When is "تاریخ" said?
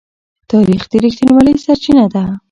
0.51-0.83